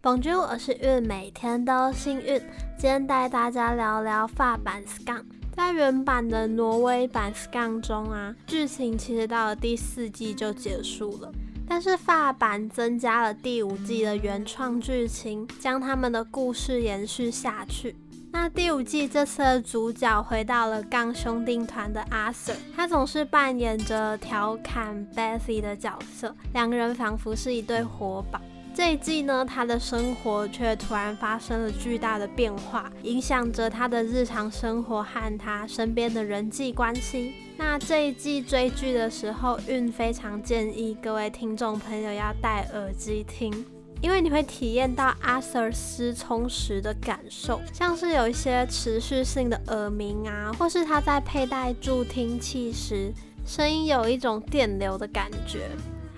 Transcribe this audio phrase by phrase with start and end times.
[0.00, 2.38] Bonjour，我是运，每天都幸运。
[2.78, 5.26] 今天带大家聊聊法版 s c a n。
[5.56, 11.32] 在原版的挪威版 s c a n 中啊，剧情其实到了第四季就结束了，
[11.66, 17.96] 但是法版增加了第五季的原创剧情，将他们的故事延续下去。
[18.30, 28.40] 那第五季这次的主角回到了杠兄弟团的阿 Sir，他总是扮演着调侃 Bethy 的角色，两个人仿佛是一对活宝。
[28.78, 37.34] 这一季呢，他的生活却突然发生了巨大的变化，影响着他的日常生活和他身边的人际关系。
[37.56, 43.52] 那这一季追剧的时候，运非常建议各位听众朋友要戴耳机听，
[44.00, 53.12] 因为你会体验到阿 Sir 失聪时的感受，像是有一些持续性的耳鸣啊，或是他在佩戴助听器时，
[53.44, 55.68] 声音有一种电流的感觉。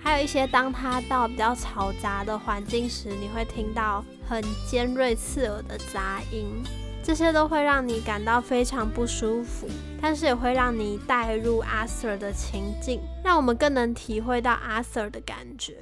[0.03, 6.63] 还有一些，当他到比较嘈杂的环境时，你会听到很尖锐刺耳的杂音，
[7.03, 9.67] 这些都会让你感到非常不舒服，
[10.01, 15.77] 但是也会让你带入阿 Sir 的情境，让我们更能体会到阿 Sir 的感觉。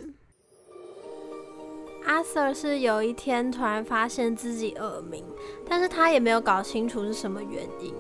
[2.06, 5.24] 阿 Sir 是有一天突然发现自己耳鸣，
[5.68, 7.94] 但是他也没有搞清楚是什么原因。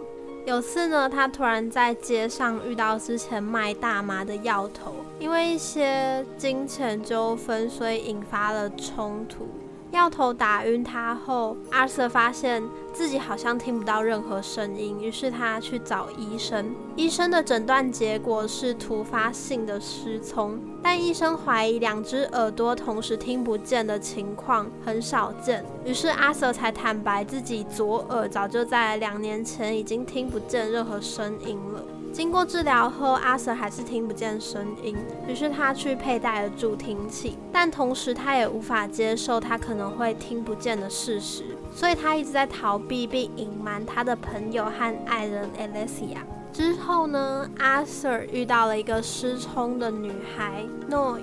[0.50, 9.48] 有次呢，他突然在街上遇到之前卖大麻的药头，因为一些金钱纠纷，所以引发了冲突。
[9.92, 16.76] 药头打晕他后，阿瑟发现自己好像听不到任何声音，于是他去找医生。
[16.96, 31.84] 医生的诊断结果是突发性的失聪，但医生怀疑两只耳朵同时听不见的情况很少见，于是阿瑟才坦白自己左耳早就在两年前已经听不见任何声音了。
[32.12, 34.96] 经过治疗后，阿 Sir 还是听不见声音，
[35.28, 41.44] 于是他去佩戴了助听器，但同时他也无法接受他可能会听不见的事实，
[41.74, 46.18] 所以他一直在逃避并隐瞒他的朋友和爱人 Alessia。
[46.52, 51.20] 之后呢，阿 Sir 遇到了一个失聪的女孩 Noi，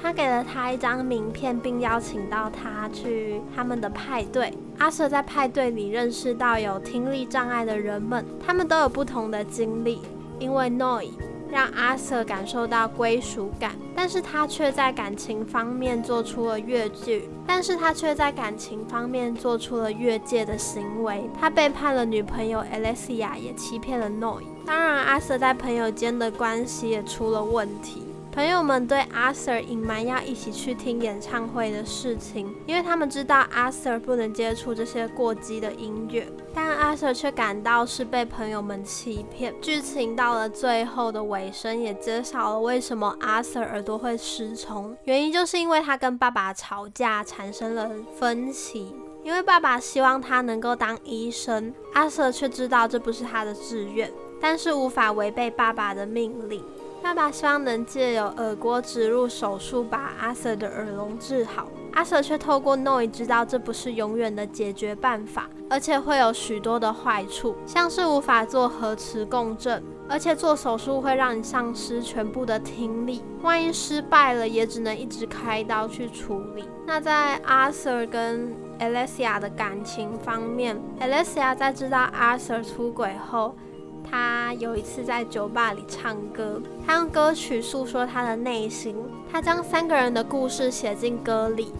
[0.00, 4.54] 他给了他一张名片，并邀请到他去他们的派对。
[4.78, 10.00] 阿 Sir 在派对里认识到有听力障碍的人们，他们都有不同的经历。
[10.38, 11.08] 因为 Noi
[11.50, 21.28] 让阿瑟感受到归属感，但是他却在感情方面做出了越剧，但是他却在感情方面做出了越界的行为。
[21.40, 24.42] 他背叛了女朋友 Alessia，也欺骗了 Noi。
[24.66, 28.02] 当然，阿瑟在朋友间的关系也出了问题。
[28.38, 39.52] 朋友们对阿 Sir 隐瞒要一起去听演唱会的事情，因为他们知道阿 Sir 不能接触这些过激的音乐，但阿 Sir 却感到是被朋友们欺骗。
[39.60, 47.90] 剧情到了最后的尾声，也揭晓了为什么阿 Sir 耳朵会失聪，原因就是因为他跟爸爸吵架产生了
[48.20, 48.94] 分歧，
[49.24, 56.64] 因为爸爸希望他能够当医生，阿 Sir 却知道这不是他的志愿，但是无法违背爸爸的命令。
[57.02, 76.68] 爸爸希望能借由耳郭植入手术把阿 Sir 的耳聋治好，阿 Sir 却透过 Noi 知道这不是永远的解决办法，而且会有许多的坏处，像是无法做核磁共振，而且做手术会让你丧失全部的听力，万一失败了也只能一直开刀去处理。
[76.86, 83.54] 那在阿 Sir 跟 alesia 的感情方面，Alessia 在知道阿 Sir 出轨后。
[84.02, 88.96] 他有一次在酒吧里唱歌，他用歌曲诉说他的内心。
[89.30, 91.72] 他将三个人的故事写进歌里。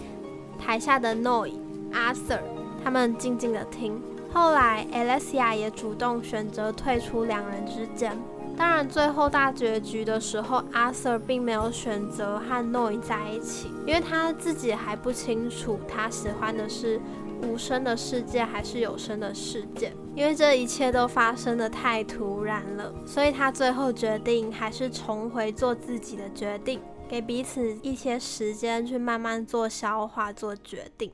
[0.59, 1.53] 台下的 Noi、
[1.93, 2.41] Arthur
[2.85, 4.01] 他们静静的听。
[4.33, 8.17] 后来 Alessia 也主动选择退出两人之间。
[8.57, 17.01] 当然，最后大结局的时候，Arthur 并没有选择和 Noi 在一起，因为他自己还不清楚他喜欢的是。
[17.43, 31.11] 无声的世界还是有声的世界，因为这一切都发生的太突然了，所以他最后决定还是重回做自己的决定，给彼此一些时间去慢慢做消化、做决定。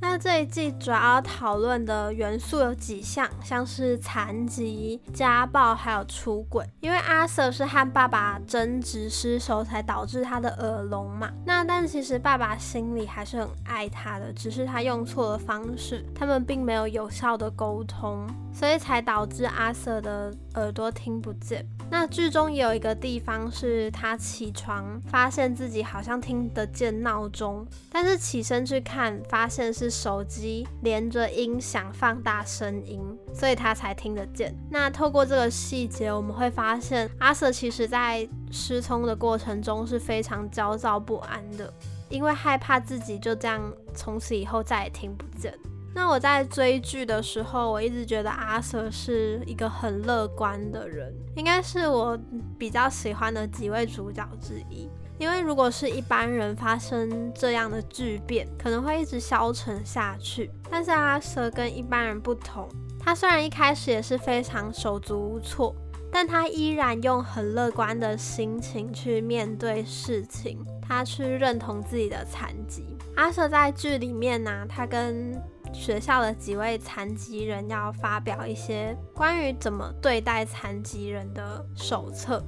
[0.00, 6.64] 那这一季主要讨论的元素有几项，像是残疾、家暴，还有出轨。
[6.80, 11.30] 因为阿瑟是和爸爸争执失手，才导致他的耳聋嘛。
[11.44, 21.66] 那但其实爸爸心里还是很爱他的，只是他用错了方式，他们并没有有效的沟通，所以才导致阿瑟的耳朵听不见。
[21.90, 33.00] 那剧中也有一个地方是他起床，发现自己好像听得见闹钟，但是起身去看，发现是手机连着音响放大声音，
[33.32, 34.54] 所以他才听得见。
[34.70, 41.72] 那透过这个细节，我们会发现阿瑟其实在失聪的过程中是非常焦躁不安的。
[42.08, 43.60] 因为害怕自己就这样
[43.94, 45.52] 从此以后再也听不见。
[45.94, 52.18] 那我在追剧的时候，我一直觉得阿 Sir 是一个很乐观的人，应该是我
[52.58, 54.88] 比较喜欢的几位主角之一。
[55.18, 60.50] 因为如果是一般人发生这样的巨变，可能会一直消沉下去。
[60.70, 62.68] 但是阿 Sir 跟一般人不同，
[63.00, 65.74] 他虽然一开始也是非常手足无措，
[66.12, 72.96] 但他依然用很乐观的心情去面对事情，他去认同自己的残疾。
[73.16, 75.34] 阿 Sir 在剧里面呢，他跟
[75.72, 82.40] 学校的几位残疾人要发表一些关于怎么对待残疾人的手册。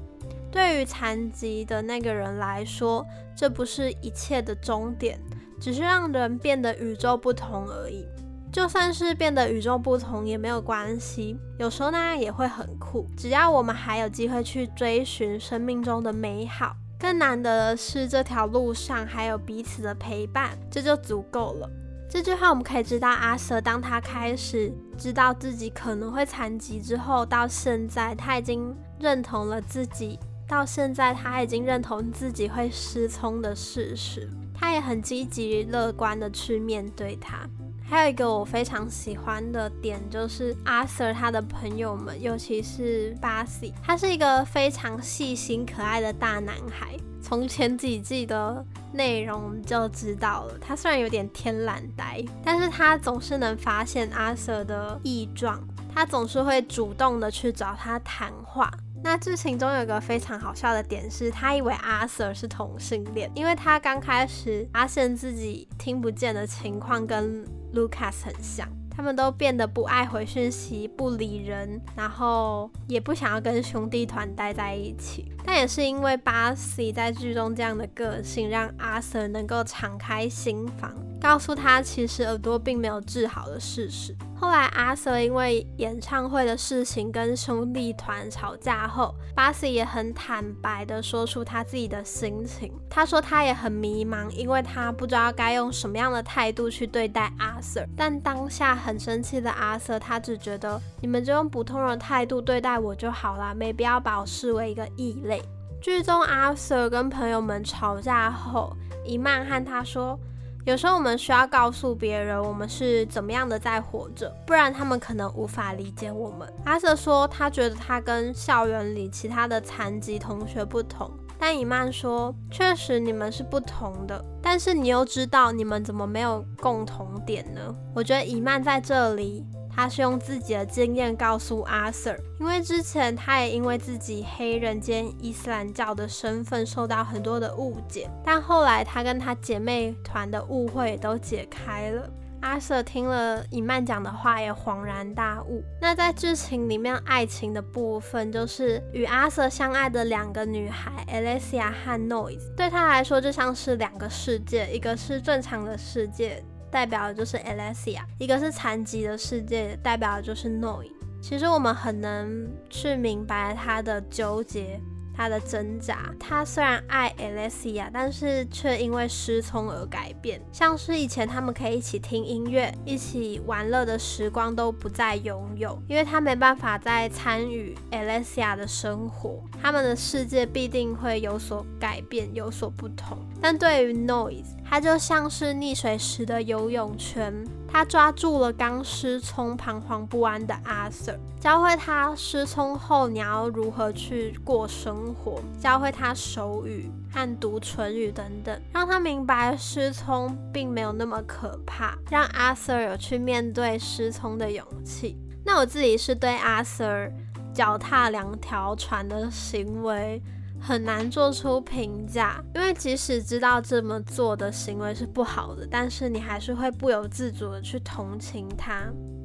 [0.50, 3.06] 对于残疾的那个人来说，
[3.37, 5.19] 这不是一切的终点，
[5.61, 8.06] 只是让人变得与众不同而已。
[8.52, 13.06] 就算是变得与众不同也没有关系，有时候那样也会很酷。
[13.17, 21.70] 只要我们还有机会去追寻生命中的美好，更难得的是这条路上还有彼此的陪伴，这就足够了。
[22.08, 30.19] 这句话我们可以知道，阿瑟当他开始知道自己可能会残疾之后，到现在他已经认同了自己。
[30.50, 37.49] 到现在，他已经认同自己会失聪的事实，他也很积极乐观的去面对它。
[37.88, 46.96] 还有一个我非常喜欢的点，就是阿 Sir 他的朋友们，尤其是巴西，他是一个非常细心可爱的大男孩。
[47.23, 55.62] 从前几季的内容就知道了，他虽然有点天懒呆，但是他总是能发现阿 Sir 的异状，
[55.94, 58.69] 他总是会主动的去找他谈话。
[59.02, 67.44] 那剧情中有个非常好笑的点是，他以为阿 Sir 是同性恋，因为他刚开始发现自己听不见的情况跟
[67.75, 75.32] Lucas 很像，他们都变得不爱回讯息、不理人，然后也不想要跟兄弟团待在一起。
[75.46, 84.17] 但也是因为巴西在剧中这样的个性，让阿 Sir 能够敞开心房，告诉他其实耳朵并没有治好的事实。
[84.34, 92.72] 后来，阿 Sir 因为演唱会的事情跟兄弟团吵架后，巴西也很坦白的说出他自己的心情。
[92.88, 97.87] 他说他也很迷茫，因为他不知道该用什么样的态度去对待阿 Sir。
[97.94, 105.43] 但当下很生气的阿 Sir，他只觉得你们就用普通的态度对待我就好了，没必要把我视为一个异类。
[105.82, 108.75] 剧中阿 Sir 跟朋友们吵架后，
[109.05, 110.19] 伊曼和他说。
[110.66, 116.52] 有时候我们需要告诉别人我们是怎么样的在活着，不然他们可能无法理解我们。
[116.64, 127.74] 阿瑟说他觉得他跟校园里其他的残疾同学不同，但伊曼说确实你们是不同的，但是你又知道你们怎么没有共同点呢？
[127.94, 129.44] 我觉得伊曼在这里。
[129.81, 142.06] 他是用自己的经验告诉阿 Sir，因为之前他也因为自己黑人兼伊斯兰教的身份受到很多的误解，但后来他跟他姐妹团的误会都解开了。
[142.43, 145.65] 阿 Sir 听了伊曼讲的话，也恍然大悟。
[145.81, 156.44] 那在剧情里面，爱情的部分就是与阿 Sir 相爱的两个女孩 Alessia 和 Noise，对他来说就像是两个世界，一个是正常的世界。
[156.70, 160.90] 代表的就是 Alessia，一个是残疾的世界，代表的就是 Noi。
[161.20, 164.81] 其实我们很能去明白他的纠结。
[165.12, 170.40] 他的挣扎，他虽然爱 Alessia，但是却因为失聪而改变。
[170.50, 183.19] 像是以前他们可以一起听音乐、一起玩乐的时光都不再拥有，因为他没办法再参与 Alessia 的生活，他们的世界必定会有所改变，有所不同。
[183.43, 187.44] 但对于 Noise，他就像是溺水时的游泳圈。
[187.67, 205.19] 他抓住了刚失聪、彷徨不安的阿 Sir，教会他失聪后你要如何去过生活，教会他手语和读唇语等等，让他明白失聪并没有那么可怕，让阿 Sir 有去面对失聪的勇气。
[205.44, 207.12] 那我自己是对阿 Sir
[207.53, 210.22] 脚踏两条船的行为。
[210.60, 218.84] 很难做出评价，因为即使知道这么做的行为是不好的，但是你还是会不由自主的去同情他。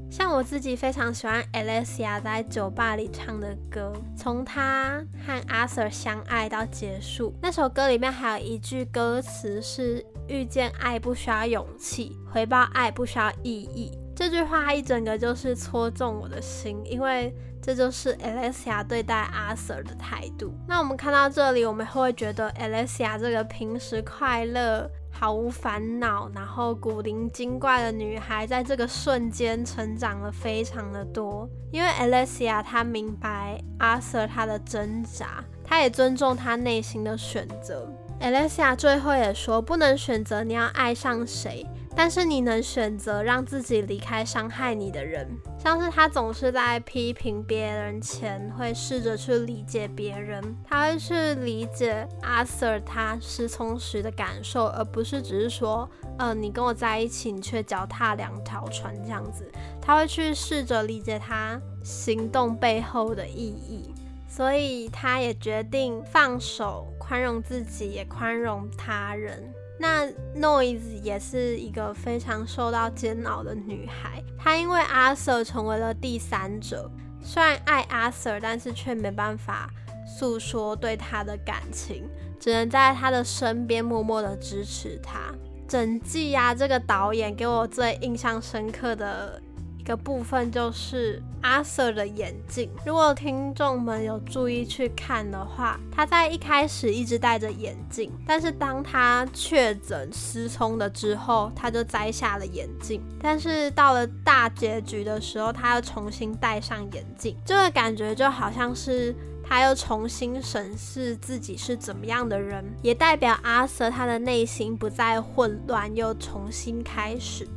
[0.10, 13.92] 像我自己非常喜欢 Alessia 在酒吧里唱的歌，从他和阿 Sir 相爱到结束，那首歌里面还有一句歌词是“遇见爱不需要勇气，回报爱不需要意义”。
[14.16, 17.36] 这句话一整个就是戳中我的心，因为。
[17.66, 20.54] 这就是 Alessia 对待阿 Sir 的态度。
[20.68, 31.50] 那我们看到这里，我们会觉得 Alessia 这个平时快乐、毫无烦恼，然后古灵精怪的女孩，在这个瞬间成长了非常的多？
[31.72, 37.92] 因为 Alessia 她明白阿 Sir 他的挣扎，她也尊重他内心的选择。
[38.22, 41.66] Alessia 最后也说，不能选择你要爱上谁。
[41.96, 59.50] 但是你能选择让自己离开伤害你的人，像是他总是在批评别人前会试着去理解别人，他会去理解阿 Sir 他失聪时的感受，而不是只是说，呃，你跟我在一起，你却脚踏两条船这样子。
[59.82, 63.94] 他会去试着理解他行动背后的意义，
[64.28, 69.42] 所以他也决定放手，宽容自己，也宽容他人。
[69.78, 70.06] 那
[70.36, 76.90] Noise 也是一个非常受到煎熬的女孩，她因为阿 Sir 成为了第三者，
[77.22, 79.70] 虽然爱阿 Sir，但是却没办法
[80.06, 85.34] 诉说对他的感情，只能在他的身边默默的支持他。
[85.68, 89.42] 整季呀，这个导演给我最印象深刻的。
[89.86, 103.00] 一个部分就是阿 Sir 的眼镜，如果听众们有注意去看的话，他在一开始一直戴着眼镜，但是当他确诊失聪的之后，他就摘下了眼镜。
[103.22, 109.14] 但是到了大结局的时候，他又重新戴上眼镜，这个感觉就好像是
[109.48, 117.48] 他又重新审视自己是怎么样的人，也代表阿 Sir 他的内心不再混乱，又重新开始。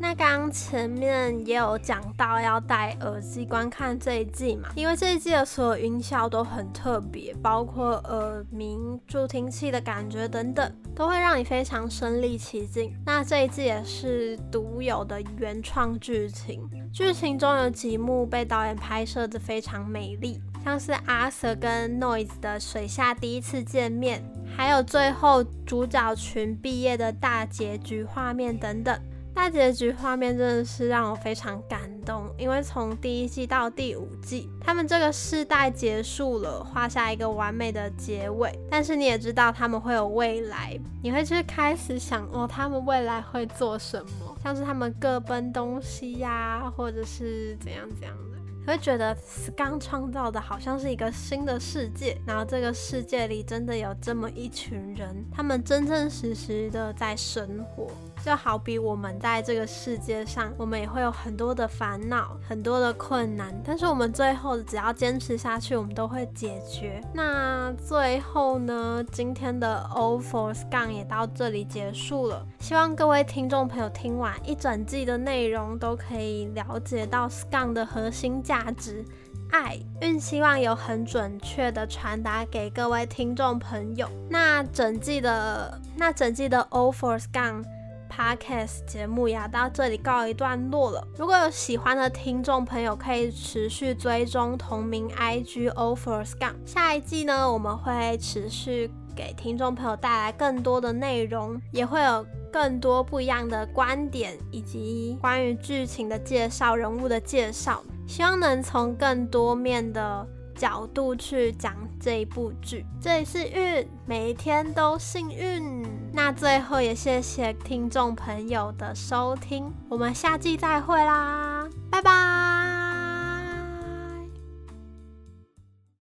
[0.00, 12.94] 那刚刚前面也有讲到要戴耳机观看这一季嘛，因为这一季的所有音效都很特别，包括耳鸣、助听器的感觉等等，都会让你非常身临其境。
[13.04, 16.62] 那这一季也是独有的原创剧情，
[16.92, 24.22] 剧情中有几幕被导演拍摄的非常美丽，像是阿 Sir 跟 Noise 的水下第一次见面，
[24.56, 28.96] 还有最后主角群毕业的大结局画面等等。
[29.38, 38.52] 大结局画面真的是让我非常感动，因为从第一季到第五季，他们这个世代结束了，画下一个完美的结尾。
[38.68, 44.36] 但是你也知道他们会有未来，你会去开始想哦，他们未来会做什么？
[44.42, 49.16] 像是他们各奔东西呀，或者是怎样怎样的，你会觉得
[49.56, 57.88] 刚创造的好像是一个新的世界，然后这个世界里真的有这么一群人，他们真真实实的在生活。
[58.24, 67.00] 就好比我们在这个世界上，我们也会有很多的烦恼，很多的困难，但是我们最后只要坚持下去，我们都会解决。
[67.14, 72.46] 那最后呢，今天的 O for Scan 也到这里结束了。
[72.58, 79.04] 希望各位听众朋友听完一整季的内容，都可以了解到 Scan 的核心价值——
[79.50, 79.78] 爱。
[80.02, 84.08] 运希望有很准确的传达给各位听众朋友。
[84.28, 87.64] 那整季的那整季的 O for Scan。
[88.08, 91.06] Podcast 节目呀，到这里告一段落了。
[91.16, 96.54] 如果有喜欢的听众朋友，可以持续追踪同名 IG Offers Gun。
[96.64, 107.82] 下一季呢，我们会持续给听众朋友带来更多的内容，也会有更多不一样的观点，以及关于剧情的介绍、人物的介绍。
[108.06, 110.26] 希望能从更多面的。
[110.58, 115.84] 角度去讲这一部剧，这里是运，每一天都幸运。
[116.18, 122.57] 那最后也谢谢听众朋友的收听，我们下季再会啦，拜拜。